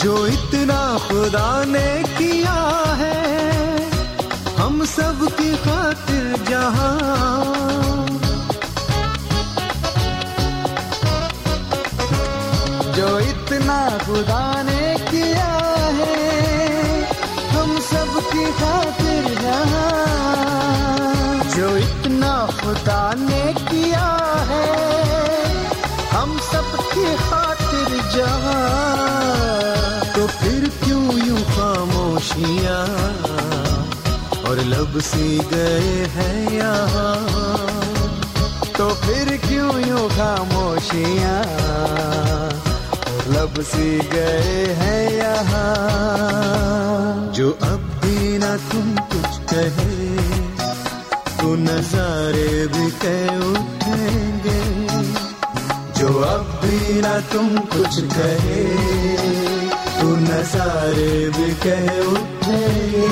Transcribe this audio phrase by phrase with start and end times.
[0.00, 2.60] जो इतना खुदा ने किया
[3.00, 3.16] है।
[4.56, 6.98] हम सब की खातिर जहाँ।
[12.96, 15.52] जो इतना खुदा ने किया
[15.98, 17.02] है,
[17.50, 19.94] हम सब की खातिर जहाँ।
[21.56, 24.49] जो इतना खुदा ने किया है
[34.90, 37.18] लब सी गए हैं यहाँ
[38.76, 41.42] तो फिर क्यों यूँ खामोशियाँ?
[43.28, 45.74] लब सी गए हैं यहाँ,
[47.34, 49.94] जो अब भी ना तुम कुछ कहे
[51.38, 54.60] तो नजारे भी कह उठेंगे।
[56.00, 58.66] जो अब भी ना तुम कुछ कहे
[60.00, 63.08] तो नजारे भी कह उठेंगे।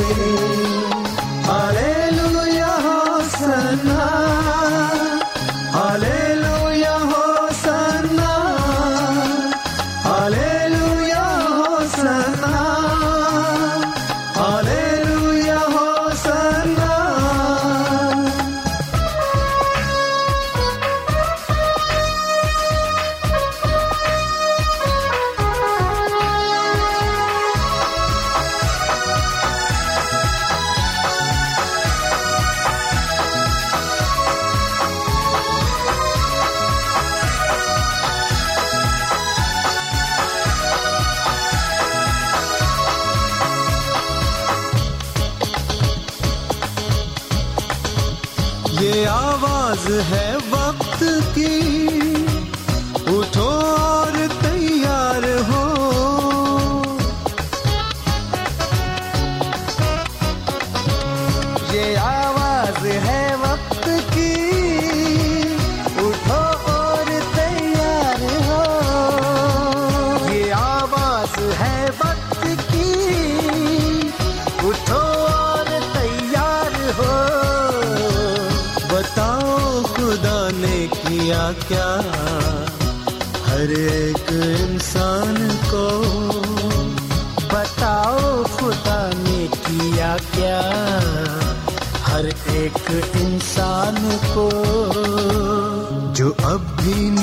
[49.08, 50.98] आवाज़ है वक्त
[51.34, 52.07] की।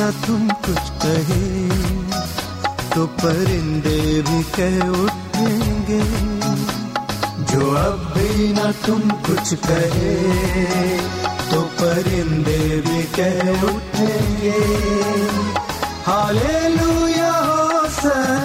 [0.06, 1.70] न तुम कुछ कहे?
[2.96, 6.00] तो परिंदे भी कह उठेंगे,
[7.46, 10.16] जो अब भी ना तुम कुछ कहे
[11.52, 14.60] तो परिंदे भी कह उठेंगे।
[16.06, 18.45] हालेलुया, हो हालेलुया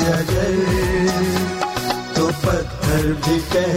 [0.00, 0.54] अगर
[2.16, 3.76] तो पत्थर भी कह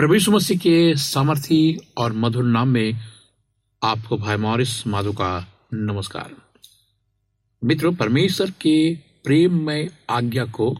[0.00, 2.98] प्रभु मसीह के सामर्थी और मधुर नाम में
[3.82, 6.36] आपको भाई मॉरिस माधो का नमस्कार।
[7.64, 10.78] मित्रों, परमेश्वर के प्रेम में आज्ञा को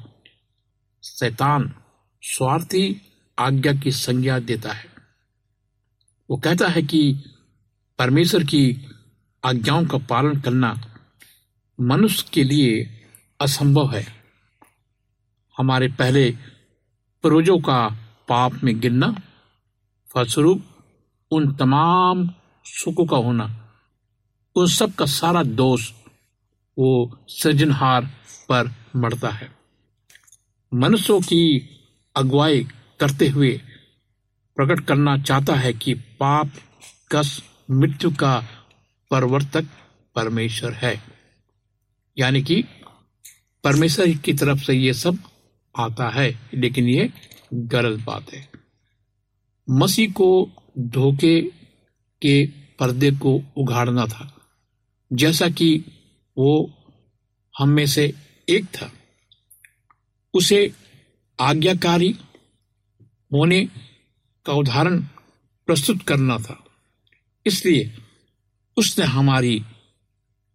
[1.05, 1.75] शैतान
[2.23, 3.03] स्वार्थी
[3.39, 4.87] आज्ञा की संज्ञा देता है।
[6.31, 7.25] वो कहता है कि
[7.99, 8.89] परमेश्वर की
[9.45, 10.97] आज्ञाओं का पालन करना
[11.81, 13.01] मनुष्य के लिए
[13.41, 14.07] असंभव है।
[15.59, 16.31] हमारे पहले
[17.23, 19.15] पूर्वजों का पाप में गिरना
[20.15, 20.63] फलस्वरूप
[21.31, 22.31] उन तमाम
[22.65, 23.47] सुखों का होना।
[24.57, 25.91] उन सब का सारा दोष
[26.79, 26.91] वो
[27.29, 28.05] सृजनहार
[28.49, 29.51] पर मरता है।
[30.75, 31.43] मनुष्यों की
[32.17, 32.67] अगुवाई
[33.01, 33.61] करते हुए
[34.57, 36.51] प्रकट करना चाहता है कि पाप
[37.13, 38.45] कस मृत्यु का
[39.11, 39.67] परवर्तक
[40.15, 41.03] परमेश्वर है।
[42.19, 42.65] यानी कि
[43.65, 45.19] परमेश्वर की तरफ़ से ये सब
[45.79, 47.13] आता है, लेकिन ये
[47.53, 48.51] बात है।
[49.71, 51.43] मसीह को धोखे
[52.23, 52.47] के
[52.79, 54.49] पर्दे को उघाड़ना था।
[55.13, 55.85] जैसा कि
[56.39, 56.75] वो
[57.59, 58.15] हम में से
[58.49, 58.93] एक था।
[60.35, 60.73] उसे
[61.41, 62.19] आज्ञाकारी
[63.33, 63.69] होने
[64.47, 65.03] का उदाहरण
[65.67, 66.65] प्रस्तुत करना था।
[67.47, 67.99] इसलिए
[68.77, 69.61] उसने हमारी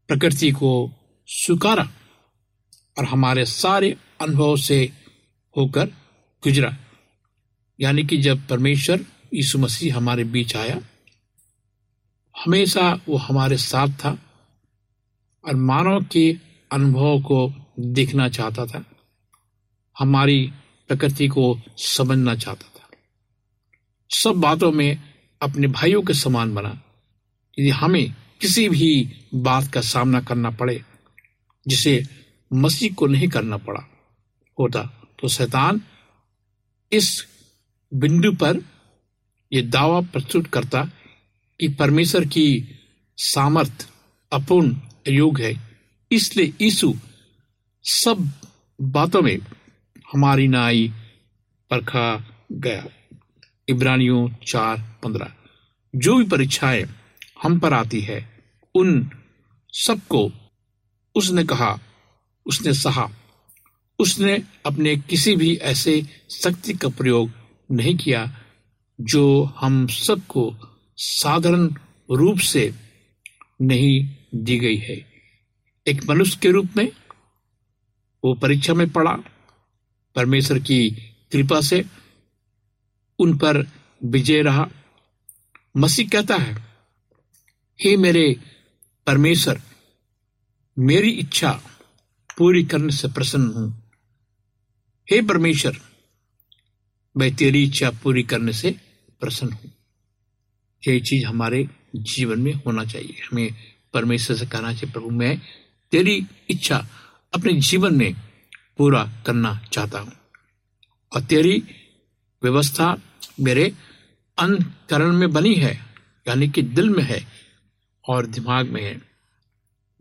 [0.07, 0.92] प्रकृति को
[1.27, 1.92] स्वीकारा
[2.97, 4.92] और हमारे सारे अनुभव से
[5.57, 5.86] होकर
[6.44, 6.78] गुजरा।
[7.79, 10.79] यानी कि जब परमेश्वर यीशु मसीह हमारे बीच आया,
[12.35, 14.17] हमेशा वो हमारे साथ था
[15.44, 16.37] और मानव के
[16.71, 18.83] अनुभव को देखना चाहता था,
[19.95, 20.53] हमारी
[20.89, 22.89] प्रकृति को समझना चाहता था।
[24.11, 25.01] सब बातों में
[25.41, 26.69] अपने भाइयों के समान बना,
[27.59, 28.91] यदि हमें किसी भी
[29.35, 30.81] बात का सामना करना पड़े,
[31.65, 32.01] जिसे
[32.53, 33.81] मसीह को नहीं करना पड़ा
[34.57, 34.83] होता
[35.19, 35.81] तो शैतान
[36.91, 37.25] इस
[37.99, 38.57] बिंदु पर
[39.54, 40.85] यह दावा प्रस्तुत करता
[41.59, 42.80] कि परमेश्वर की
[43.18, 43.90] सामर्थ,
[44.33, 44.75] अपूर्ण
[45.07, 45.80] योग है।
[46.11, 46.94] इसलिए यीशु
[47.83, 48.31] सब
[48.81, 49.37] बातों में
[50.14, 50.94] हमारी नाई
[51.69, 52.85] परखा गया।
[53.69, 55.33] इब्रानियों चार पंद्रह।
[55.95, 56.85] जो भी परीक्षाएँ
[57.44, 58.44] हम पर आती है,
[58.75, 59.09] उन
[59.73, 60.31] सबको
[61.16, 61.80] उसने कहा,
[62.45, 63.09] उसने सहा।
[63.99, 68.40] उसने अपने किसी भी ऐसे शक्ति का प्रयोग नहीं किया,
[69.02, 70.56] जो हम सबको
[70.98, 71.68] साधारण
[72.12, 72.74] रूप से
[73.62, 75.06] नहीं दी गई है।
[75.88, 76.92] एक मनुष्य के रूप में
[78.24, 79.12] वो परीक्षा में पड़ा,
[80.16, 80.90] परमेश्वर की
[81.31, 81.84] कृपा से
[83.19, 83.66] उन पर
[84.04, 84.68] विजय रहा।
[85.78, 86.56] मसीह कहता है,
[87.80, 88.36] हे मेरे
[89.07, 89.62] परमेश्वर,
[90.80, 91.52] मेरी इच्छा
[92.38, 93.84] पूरी करने से प्रसन्न हूँ।
[95.12, 95.80] हे परमेश्वर
[97.18, 98.76] मैं तेरी इच्छा पूरी करने से
[99.19, 99.72] प्रसन्न हूँ।
[100.88, 103.54] यही चीज़ हमारे जीवन में होना चाहिए। हमें
[103.94, 105.42] परमेश्वर से कहना चाहिए, प्रभु, मैं
[105.92, 106.88] तेरी इच्छा
[107.34, 108.16] अपने जीवन में
[108.78, 110.12] पूरा करना चाहता हूँ।
[111.16, 111.64] और तेरी
[112.44, 113.02] व्यवस्था
[113.40, 113.74] मेरे
[114.38, 115.86] अंतकरण में बनी है,
[116.28, 117.28] यानी कि दिल में है
[118.10, 119.02] और दिमाग में है।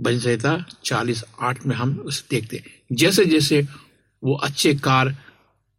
[0.01, 3.67] भजन चालीस आठ में हम उसे देखते हैं। जैसे जैसे
[4.25, 5.17] वो अच्छे कार्य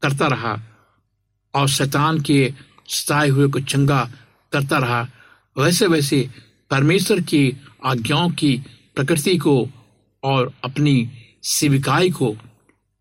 [0.01, 0.62] करता रहा
[1.55, 2.53] और शैतान के
[2.88, 4.12] सताए हुए को चंगा
[4.53, 5.07] करता रहा।
[5.57, 6.29] वैसे वैसे
[6.69, 8.62] परमेश्वर की आज्ञाओं की
[8.95, 9.69] प्रकृति को
[10.24, 11.12] और अपनी
[11.43, 12.35] सेविकाई को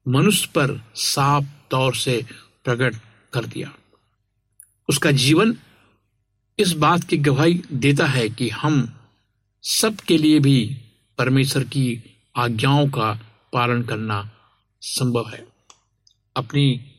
[0.08, 2.26] मनुष्य पर साफ़ तौर से
[2.64, 2.96] प्रकट
[3.32, 3.74] कर दिया।
[4.88, 5.56] उसका जीवन
[6.58, 8.92] इस बात की गवाही देता है कि हम
[9.62, 10.76] सबके लिए भी
[11.18, 12.02] परमेश्वर की
[12.36, 13.20] आज्ञाओं का
[13.52, 14.30] पालन करना
[14.80, 15.46] संभव है।
[16.36, 16.93] अपनी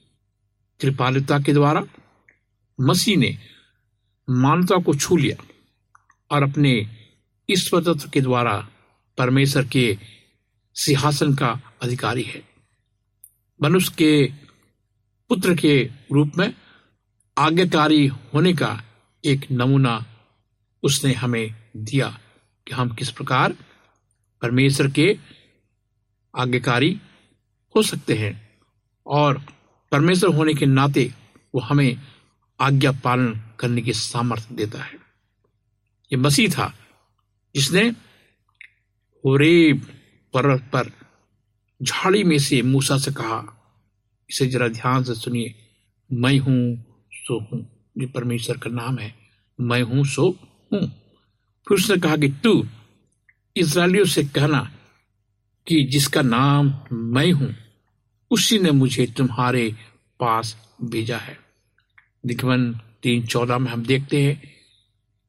[0.81, 1.83] कृपालुता के द्वारा
[2.81, 3.37] मसीह ने
[4.29, 5.43] मानवता को छू लिया
[6.31, 6.89] और अपने
[7.49, 8.69] ईश्वर तत्व के द्वारा
[9.17, 9.97] परमेश्वर के
[10.75, 12.43] सिंहासन का अधिकारी है।
[13.63, 14.31] मनुष्य के
[15.29, 16.53] पुत्र के रूप में
[17.37, 18.83] आज्ञाकारी होने का
[19.25, 20.05] एक नमूना
[20.83, 22.19] उसने हमें दिया
[22.67, 23.55] कि हम किस प्रकार
[24.41, 25.17] परमेश्वर के
[26.37, 27.01] आज्ञाकारी
[27.75, 28.59] हो सकते हैं
[29.05, 29.54] और
[29.95, 31.13] परमेश्वर होने के नाते
[31.55, 31.97] वो हमें
[32.59, 34.93] आज्ञा पालन करने की सामर्थ्य देता है।
[36.11, 36.73] ये मसीह था,
[37.55, 37.95] जिसने
[40.33, 40.91] पर्वत पर
[41.83, 43.39] झाड़ी में से मूसा से कहा,
[44.29, 45.55] इसे जरा ध्यान से सुनिए।
[46.13, 49.15] मैं हूँ, सो हूँ। ये परमेश्वर का नाम है।
[49.61, 50.29] मैं हूँ, सो
[50.73, 50.87] हूँ।
[51.67, 52.67] फिर उसने कहा कि तू
[53.57, 54.71] इसराइलियों से कहना
[55.67, 57.64] कि जिसका नाम मैं हूँ
[58.31, 59.75] उसी ने मुझे तुम्हारे
[60.19, 61.37] पास भेजा है।
[62.25, 64.55] निगमन तीन चौदह में हम देखते हैं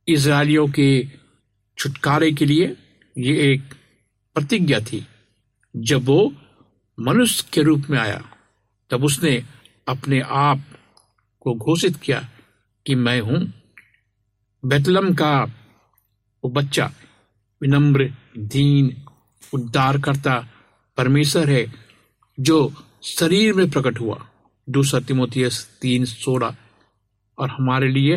[0.08, 1.06] इसराइलियों के
[1.78, 2.76] छुटकारे के लिए
[3.18, 3.62] ये एक
[4.34, 5.06] प्रतिज्ञा थी।
[5.76, 6.34] जब वो
[7.00, 8.24] मनुष्य के रूप में आया,
[8.90, 9.44] तब उसने
[9.88, 10.60] अपने आप
[11.40, 12.28] को घोषित किया
[12.86, 13.52] कि मैं हूँ।
[14.64, 15.42] बेतलम का
[16.44, 16.92] वो बच्चा,
[17.62, 19.06] विनम्र, दीन
[19.54, 20.48] उद्धार करता
[20.96, 21.72] परमेश्वर है,
[22.40, 24.28] जो शरीर में प्रकट हुआ।
[24.70, 26.56] दूसरा तिमोथियस तीन सोलह।
[27.38, 28.16] और हमारे लिए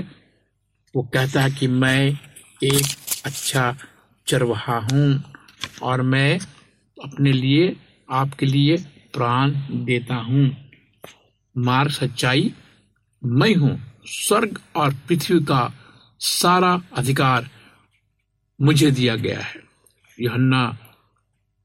[0.96, 2.20] वो कहता है कि मैं
[2.64, 2.86] एक
[3.26, 3.78] अच्छा
[4.28, 5.24] चरवाहा हूँ
[5.82, 6.40] और मैं
[7.04, 7.76] अपने लिए,
[8.10, 8.78] आपके लिए
[9.14, 10.72] प्राण देता हूँ।
[11.58, 12.54] मार्ग सच्चाई
[13.26, 15.74] मैं हूँ। स्वर्ग और पृथ्वी का
[16.20, 17.50] सारा अधिकार
[18.62, 19.56] मुझे दिया गया है।
[20.20, 20.78] यहन्ना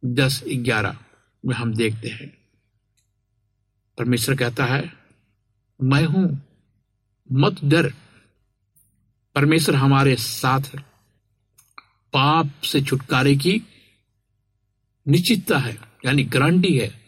[0.04, 0.96] दस ग्यारह
[1.46, 2.43] में हम देखते हैं।
[3.98, 4.92] परमेश्वर कहता है,
[5.82, 6.42] मैं हूँ,
[7.32, 7.92] मत डर।
[9.34, 10.80] परमेश्वर हमारे साथ है।
[12.12, 13.62] पाप से छुटकारे की
[15.08, 17.00] निश्चितता है, यानी गारंटी है।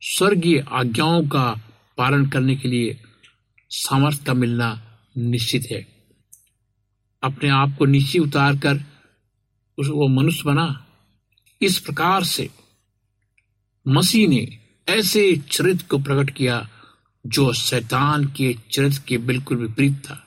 [0.00, 1.60] स्वर्गीय आज्ञाओं का
[1.98, 3.00] पालन करने के लिए
[3.70, 5.86] सामर्थ्य का मिलना निश्चित है।
[7.22, 8.76] अपने आप को नीचे उतार कर
[9.78, 10.86] उस वो मनुष्य बना।
[11.62, 12.50] इस प्रकार से
[13.88, 16.68] मसीह ने ऐसे चरित्र को प्रकट किया
[17.24, 20.22] जो शैतान के चरित्र के बिल्कुल विपरीत था।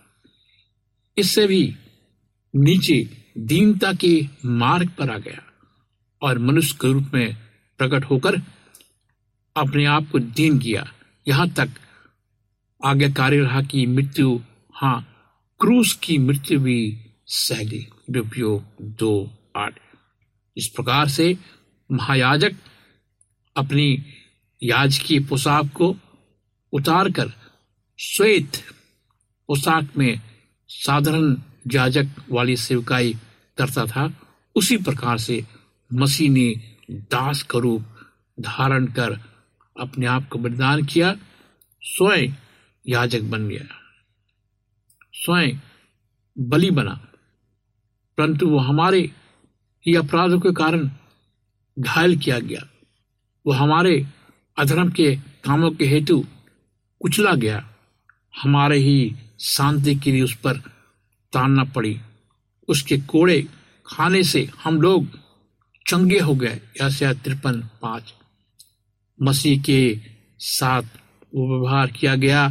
[1.18, 1.76] इससे भी
[2.54, 2.98] नीचे
[3.38, 5.42] दीनता के मार्ग पर आ गया
[6.22, 7.36] और मनुष्य के रूप में
[7.80, 8.42] प्रकट होकर
[9.56, 10.86] अपने आप को दीन किया।
[11.28, 11.70] यहाँ तक
[12.82, 14.40] आज्ञाकारी रहा कि मृत्यु
[14.76, 15.06] हाँ
[15.60, 16.80] क्रूस की मृत्यु भी
[17.28, 17.86] सह ली
[18.20, 18.64] उपयोग
[19.00, 19.12] दो
[19.56, 19.80] आठ।
[20.58, 21.38] इस प्रकार से
[21.90, 22.56] महायाजक
[23.56, 24.04] अपनी
[24.64, 25.96] याज की पोशाक को
[26.74, 27.34] उतारकर
[28.00, 28.52] श्वेत
[29.48, 30.22] पोशाक में
[30.68, 31.38] साधारण
[31.74, 33.14] याजक वाली सेवकाई
[33.58, 34.14] करता था,
[34.56, 35.46] उसी प्रकार से
[35.94, 36.54] मसीह ने
[36.92, 37.86] दास का रूप
[38.40, 39.20] धारण कर
[39.80, 41.16] अपने आप को बलिदान किया,
[41.82, 42.32] स्वयं
[42.88, 43.76] याजक बन गया।
[45.14, 45.58] स्वयं
[46.40, 47.08] बलि बना।
[48.18, 49.12] परंतु वो हमारे
[49.88, 50.92] ही अपराधों के कारण
[51.80, 52.70] घायल किया गया।
[53.46, 54.08] वो हमारे
[54.60, 56.26] अधर्म के कामों के हेतु
[57.02, 57.70] कुचला गया।
[58.42, 60.58] हमारे ही शांति के लिए उस पर
[61.34, 62.00] तानना पड़ी।
[62.68, 63.48] उसके कोड़े
[63.88, 65.20] खाने से हम लोग
[65.88, 68.14] चंगे हो गए ऐसे तिरपन पाँच।
[69.22, 70.02] मसीह के
[70.40, 70.84] साथ
[71.36, 72.50] वो व्यवहार किया गया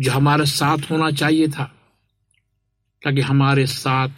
[0.00, 1.64] जो हमारे साथ होना चाहिए था,
[3.02, 4.08] ताकि हमारे साथ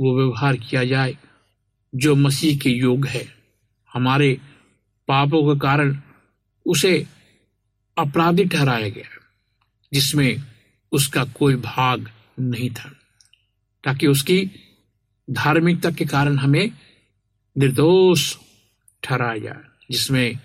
[0.00, 1.16] वो व्यवहार किया जाए
[1.94, 3.26] जो मसीह के योग है।
[3.94, 4.38] हमारे
[5.08, 6.00] पापों के कारण
[6.66, 7.06] उसे
[7.98, 9.20] अपराधी ठहराया गया,
[9.92, 10.42] जिसमें
[10.92, 12.10] उसका कोई भाग
[12.40, 12.90] नहीं था,
[13.84, 14.50] ताकि उसकी
[15.30, 16.70] धार्मिकता के कारण हमें
[17.58, 18.36] निर्दोष
[19.04, 20.38] ठहराया जाए, जिसमें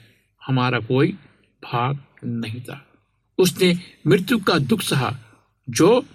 [0.46, 1.12] हमारा कोई
[1.64, 2.86] भाग नहीं था।
[3.38, 5.18] उसने मृत्यु का दुख सहा,
[5.70, 6.06] जो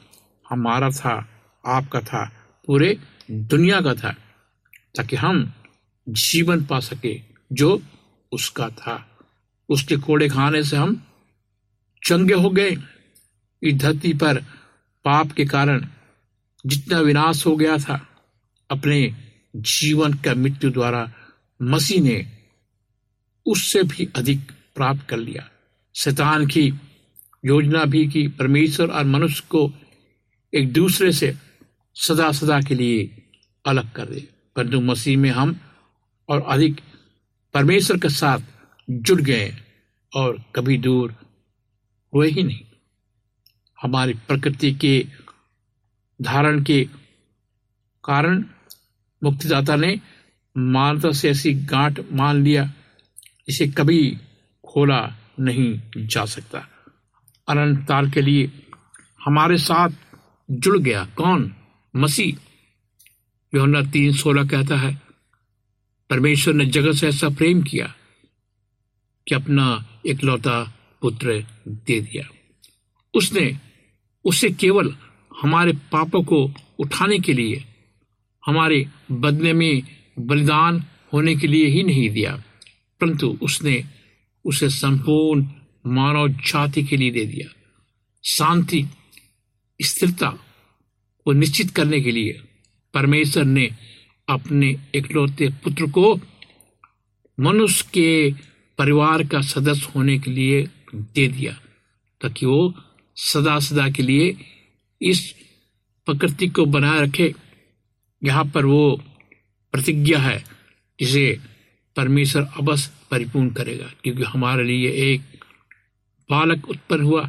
[0.50, 1.28] हमारा था,
[1.66, 2.32] आपका था,
[2.66, 2.98] पूरे
[3.30, 4.12] दुनिया का था,
[4.96, 5.52] ताकि हम
[6.08, 7.20] जीवन पा सके,
[7.52, 7.82] जो
[8.32, 9.18] उसका था।
[9.68, 11.06] उसके कोड़े खाने से हम
[12.06, 12.76] चंगे हो गए।
[13.62, 14.40] इस धरती पर
[15.04, 15.86] पाप के कारण
[16.66, 18.08] जितना विनाश हो गया था,
[18.70, 19.16] अपने
[19.56, 21.12] जीवन का मृत्यु द्वारा
[21.62, 22.38] मसीह ने
[23.46, 24.40] उससे भी अधिक
[24.76, 25.50] प्राप्त कर लिया।
[25.96, 26.72] शैतान की
[27.44, 29.72] योजना भी की। परमेश्वर और मनुष्य को
[30.54, 31.34] एक दूसरे से
[31.94, 33.22] सदा सदा के लिए
[33.66, 35.60] अलग कर दे। परंतु मसीह में हम
[36.28, 36.80] और अधिक
[37.58, 38.38] परमेश्वर के साथ
[38.90, 39.56] जुड़ गए
[40.16, 41.14] और कभी दूर
[42.14, 42.60] हुए ही नहीं।
[43.82, 45.06] हमारी प्रकृति के
[46.22, 46.88] धारण के
[48.04, 48.44] कारण
[49.24, 50.00] मुक्तिदाता ने
[50.58, 52.72] मानवता से ऐसी गांठ मान लिया
[53.48, 54.18] इसे कभी
[54.68, 56.58] खोला नहीं जा सकता।
[57.48, 58.66] अनंत काल के लिए
[59.24, 59.90] हमारे साथ
[60.50, 61.54] जुड़ गया। कौन?
[61.96, 62.36] मसीह।
[63.54, 65.07] योना तीन सोलह कहता है
[66.10, 67.94] परमेश्वर ने जगत से ऐसा प्रेम किया
[69.28, 69.66] कि अपना
[70.06, 70.62] इकलौता
[71.02, 72.24] पुत्र दे दिया।
[73.14, 73.56] उसने
[74.24, 74.96] उसे केवल
[75.42, 77.64] हमारे पापों को उठाने के लिए,
[78.46, 79.82] हमारे बदले में
[80.18, 82.42] बलिदान होने के लिए ही नहीं दिया,
[83.00, 83.84] परंतु उसने
[84.44, 85.46] उसे संपूर्ण
[85.86, 87.48] मानव जाति के लिए दे दिया।
[88.24, 88.86] शांति,
[89.80, 90.30] स्थिरता
[91.24, 92.32] को निश्चित करने के लिए
[92.94, 93.70] परमेश्वर ने
[94.28, 96.14] अपने इकलौते पुत्र को
[97.38, 98.32] मनुष्य के
[98.78, 100.62] परिवार का सदस्य होने के लिए
[100.94, 101.52] दे दिया,
[102.20, 102.74] ताकि वो
[103.16, 104.36] सदा सदा के लिए
[105.00, 105.20] इस
[106.06, 107.34] प्रकृति को बनाए रखे।
[108.22, 109.00] यहाँ पर वो
[109.74, 110.44] प्रतिज्ञा है
[110.98, 111.38] जिसे
[111.96, 115.20] परमेश्वर अवश्य परिपूर्ण करेगा, क्योंकि हमारे लिए एक
[116.30, 117.28] बालक उत्पन्न हुआ।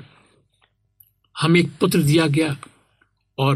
[1.35, 2.55] हमें एक पुत्र दिया गया
[3.37, 3.55] और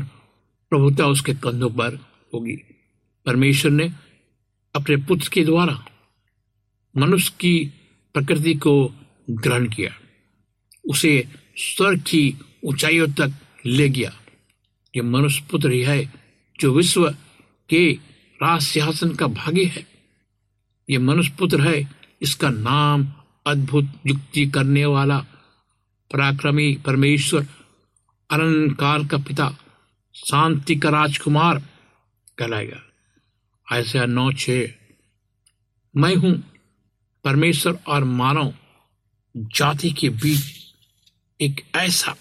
[0.71, 1.99] प्रभुता उसके कंधों पर
[2.33, 2.57] होगी।
[3.25, 3.91] परमेश्वर ने
[4.75, 5.85] अपने पुत्र के द्वारा
[6.97, 7.73] मनुष्य की
[8.13, 8.93] प्रकृति को
[9.29, 9.91] ग्रहण किया।
[10.89, 13.33] उसे स्वर्ग की ऊंचाइयों तक
[13.65, 14.11] ले गया।
[14.95, 16.13] ये मनुष्य पुत्र ही है
[16.59, 17.09] जो विश्व
[17.69, 17.91] के
[18.43, 19.87] राज सिंहासन का भागी है।
[20.89, 21.89] ये मनुष्य पुत्र है,
[22.21, 23.07] इसका नाम
[23.47, 25.19] अद्भुत युक्ति करने वाला
[26.11, 27.47] पराक्रमी परमेश्वर
[28.29, 29.57] अनंत काल का पिता,
[30.15, 31.59] शांति का राजकुमार
[32.37, 32.92] कहलाएगा।
[33.67, 34.49] ऐसा नौ छ।
[35.93, 36.33] मैं हूँ
[37.25, 38.53] परमेश्वर और मानव
[39.35, 40.43] जाति के बीच
[41.39, 42.15] एक ऐसा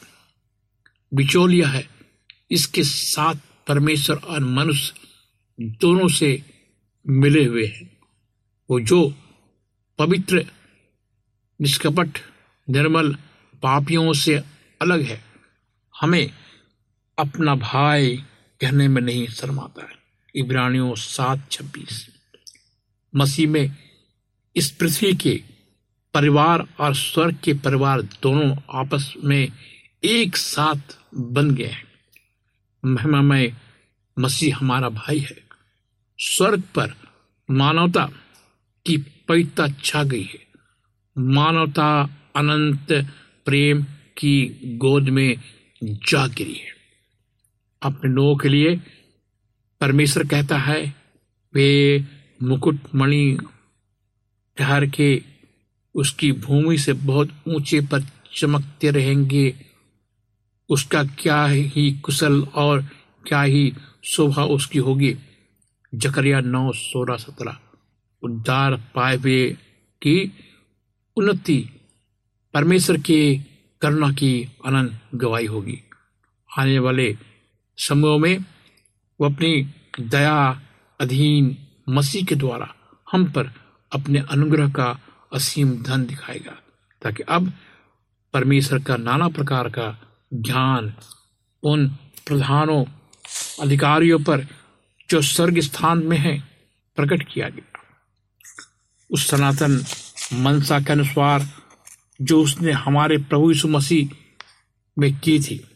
[1.13, 1.87] बिचौलिया है,
[2.51, 3.35] इसके साथ
[3.67, 6.31] परमेश्वर और मनुष्य दोनों से
[7.07, 7.91] मिले हुए हैं।
[8.71, 9.01] वो जो
[9.99, 10.45] पवित्र,
[11.61, 12.19] निष्कपट,
[12.69, 13.15] निर्मल
[13.63, 14.37] पापियों से
[14.81, 15.23] अलग है,
[15.95, 16.31] हमें
[17.19, 18.17] अपना भाई
[18.61, 20.02] कहने में नहीं शर्माता है।
[20.35, 22.09] इब्रानियों सात छब्बीस।
[23.17, 23.77] मसीह में
[24.57, 25.43] इस पृथ्वी के
[26.15, 29.49] परिवार और स्वर्ग के परिवार दोनों आपस में
[30.05, 31.85] एक साथ बन गए हैं।
[32.85, 33.55] महिमामय
[34.19, 35.43] मसीह हमारा भाई है।
[36.19, 36.95] स्वर्ग पर
[37.51, 38.11] मानवता
[38.87, 38.97] की
[39.29, 40.47] पवित्रता छा गई है।
[41.19, 42.03] मानवता
[42.37, 42.87] अनंत
[43.45, 43.83] प्रेम
[44.17, 45.37] की गोद में
[45.83, 46.73] जा गिरी है।
[47.83, 48.81] अपने लोगों के लिए
[49.83, 50.95] परमेश्वर कहता है,
[51.55, 52.01] वे
[52.43, 53.39] मुकुट मणि
[54.59, 55.23] ठहर के
[55.95, 58.03] उसकी भूमि से बहुत ऊँचे पर
[58.37, 59.55] चमकते रहेंगे।
[60.69, 62.83] उसका क्या ही कुशल और
[63.29, 65.17] क्या ही शोभा उसकी होगी।
[65.95, 67.59] जकरिया नौ, सोलह, सत्रह।
[68.23, 69.57] उद्धार पाए हुए
[70.03, 70.33] की
[71.17, 71.71] उन्नति
[72.55, 73.41] परमेश्वर के
[73.81, 75.79] करुणा की अनंत गवाही होगी।
[76.59, 77.17] आने वाले
[77.77, 78.45] समूह में
[79.23, 80.63] वो अपनी दया
[81.01, 81.57] अधीन
[81.89, 82.75] मसीह के द्वारा
[83.13, 83.53] हम पर
[83.93, 85.01] अपने अनुग्रह का
[85.33, 86.53] असीम धन दिखाएगा,
[87.03, 87.53] ताकि अब
[88.35, 89.87] परमेश्वर का नाना प्रकार का
[90.35, 90.93] ज्ञान
[91.63, 91.89] उन
[92.27, 92.85] प्रधानों,
[93.61, 94.47] अधिकारियों पर
[95.11, 96.39] जो स्वर्ग स्थान में है,
[96.97, 97.81] प्रकट किया गया।
[99.11, 99.85] उस सनातन
[100.33, 101.47] मनसा के अनुसार
[102.23, 104.09] जो उसने हमारे प्रभु यीशु मसीह
[104.99, 105.69] में की थी,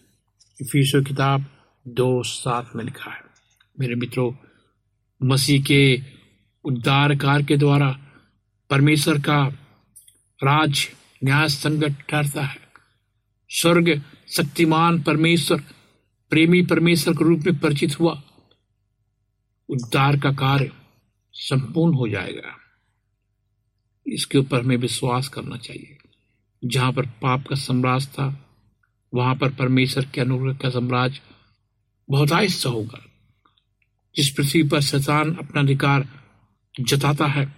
[0.60, 1.44] इफीसो किताब
[1.88, 3.25] दो सात में लिखा है।
[3.80, 4.32] मेरे मित्रों,
[5.22, 6.00] मसीह के
[6.64, 8.00] उद्धार कार के द्वारा
[8.70, 9.46] परमेश्वर का
[10.44, 10.88] राज
[11.24, 12.58] न्याय संगत ठहरता है।
[13.48, 15.60] स्वर्ग शक्तिमान परमेश्वर,
[16.30, 18.22] प्रेमी परमेश्वर के रूप में परिचित हुआ।
[19.68, 20.72] उद्धार का कार्य
[21.32, 22.56] संपूर्ण हो जाएगा।
[24.06, 25.98] इसके ऊपर हमें विश्वास करना चाहिए।
[26.64, 28.58] जहाँ पर पाप का साम्राज्य था,
[29.14, 31.20] वहाँ पर परमेश्वर के अनुग्रह का साम्राज्य
[32.10, 33.05] बहुत आहिस्ता होगा।
[34.16, 36.08] जिस पृथ्वी पर शैतान अपना अधिकार
[36.80, 37.54] जताता है,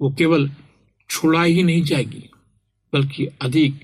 [0.00, 0.50] वो केवल
[1.10, 2.28] छुड़ाई ही नहीं जाएगी,
[2.92, 3.74] बल्कि अधिक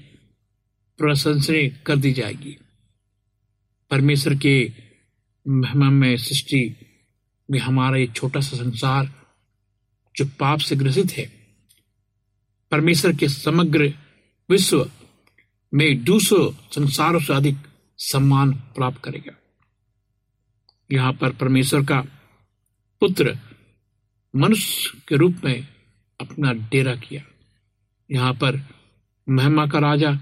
[0.99, 2.57] प्रशंसनीय कर दी जाएगी।
[3.91, 4.73] परमेश्वर के
[5.49, 6.77] महिमा में सृष्टि
[7.51, 9.11] में हमारा ये छोटा सा संसार
[10.17, 11.33] जो पाप से ग्रसित है,
[12.71, 13.93] परमेश्वर के समग्र
[14.51, 14.91] विश्व
[15.75, 17.57] में दूसरों संसारों से अधिक
[17.99, 19.33] सम्मान प्राप्त करेगा।
[20.93, 22.01] यहाँ पर परमेश्वर का
[23.01, 23.39] पुत्र
[24.37, 25.67] मनुष्य के रूप में
[26.21, 27.23] अपना डेरा किया।
[28.11, 28.63] यहाँ पर
[29.29, 30.21] महिमा का राजा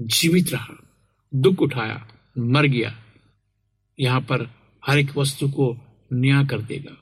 [0.00, 0.74] जीवित रहा,
[1.34, 3.04] दुख उठाया, मर गया।
[4.00, 4.50] यहाँ पर
[4.86, 5.78] हर एक वस्तु को
[6.12, 6.96] न्याय कर देगा।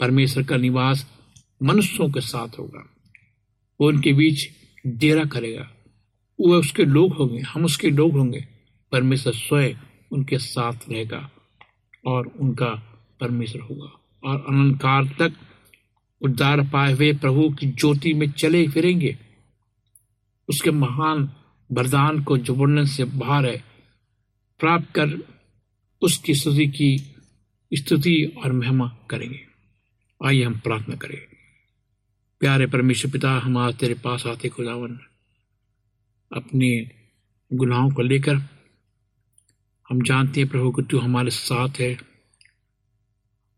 [0.00, 1.10] परमेश्वर का निवास
[1.62, 2.90] मनुष्यों के साथ होगा।
[3.80, 4.48] वो उनके बीच
[4.86, 5.70] डेरा करेगा।
[6.40, 8.48] वह उसके लोग होंगे, हम उसके लोग होंगे।
[8.92, 9.74] परमेश्वर स्वयं
[10.12, 11.30] उनके साथ रहेगा।
[12.06, 12.68] और उनका
[13.20, 15.32] परमेश्वर होगा। और अनंत काल तक
[16.22, 19.18] उद्धार पाए हुए प्रभु की ज्योति में चले फिरेंगे।
[20.48, 21.32] उसके महान
[21.72, 23.64] वरदान को जो वर्णन से बाहर है।
[24.58, 25.36] प्राप्त कर
[26.02, 27.14] उसकी स्तुति की
[27.74, 29.40] स्तुति और महिमा करेंगे।
[30.26, 31.18] आइए हम प्रार्थना करें।
[32.40, 34.98] प्यारे परमेश्वर पिता, हम आज तेरे पास आते खुदावन।
[36.36, 36.90] अपने
[37.52, 38.55] गुनाहों को लेकर
[39.90, 41.96] हम जानते हैं प्रभु, कि तू हमारे साथ है।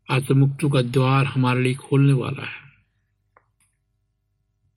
[0.09, 2.61] आज तो का द्वार हमारे लिए खोलने वाला है,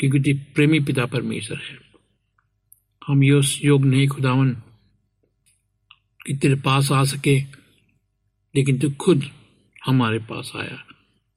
[0.00, 1.78] क्योंकि तू प्रेमी पिता परमेश्वर है।
[3.06, 4.50] हम यो योग नहीं, खुदावन,
[6.26, 7.38] कि तेरे पास आ सके,
[8.54, 9.24] लेकिन तू खुद
[9.86, 10.84] हमारे पास आया,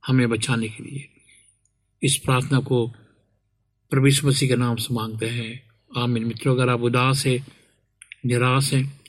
[0.04, 1.10] हमें बचाने के लिए।
[2.04, 2.88] इस प्रार्थना को
[3.92, 5.64] प्रवेश मसीह के नाम से मांगते हैं।
[5.98, 7.46] आमिन। मित्रों, अगर आप उदास है,
[8.26, 9.05] निराश हैं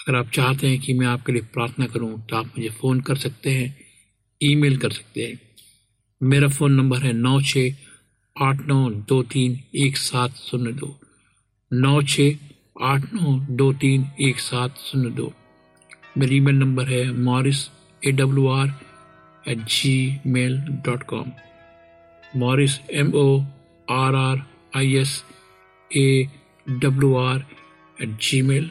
[0.00, 3.16] अगर आप चाहते हैं कि मैं आपके लिए प्रार्थना करूँ तो आप मुझे फ़ोन कर
[3.16, 3.76] सकते हैं,
[4.40, 5.38] ईमेल कर सकते हैं।
[6.20, 7.58] मेरा फ़ोन नंबर है नौ छ
[8.36, 10.94] आठ नौ दो तीन एक सात शून्य दो।
[11.70, 12.30] नौ छ
[12.82, 15.32] आठ नौ दो तीन एक सात शून्य दो।
[16.18, 17.68] मेरा ईमेल नंबर है Morris
[18.02, 18.68] A W R
[19.44, 19.94] at G
[20.26, 21.30] mail dot com
[22.40, 23.28] Morris M O
[23.88, 24.42] R R
[24.76, 25.22] I S
[25.90, 26.26] A
[26.68, 27.44] W R
[28.02, 28.70] at G mail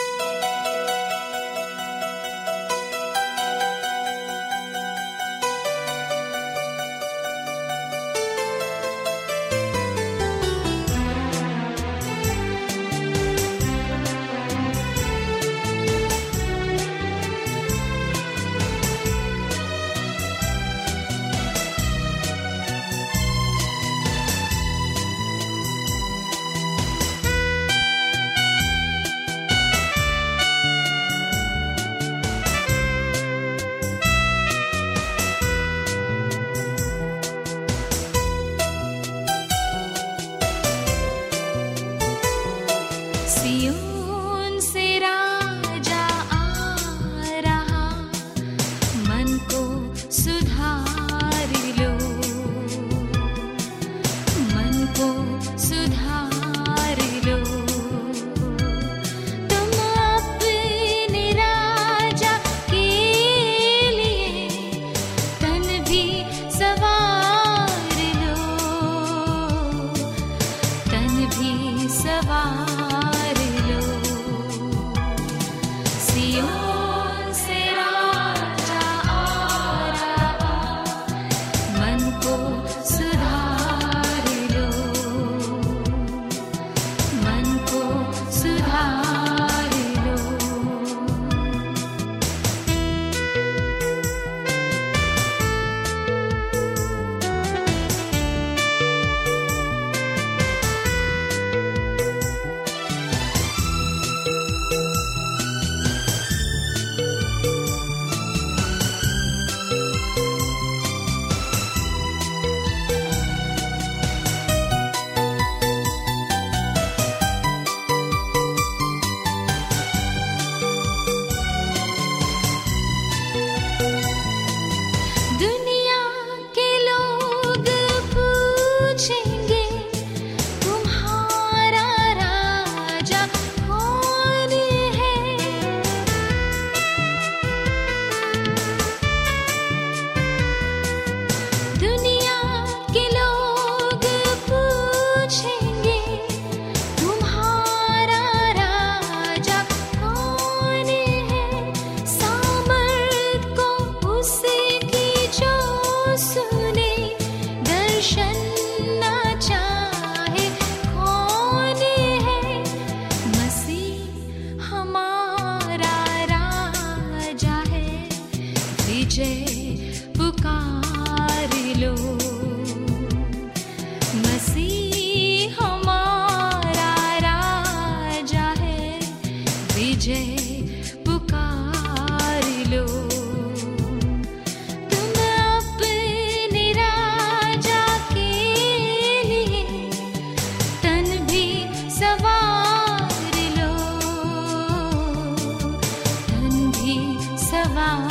[197.81, 198.10] love.